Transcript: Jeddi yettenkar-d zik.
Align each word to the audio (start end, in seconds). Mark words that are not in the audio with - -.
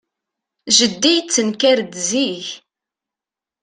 Jeddi 0.77 1.11
yettenkar-d 1.13 1.89
zik. 2.09 2.47